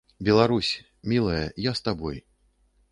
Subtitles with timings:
[0.29, 0.71] Беларусь,
[1.13, 2.17] мілая, я з табой.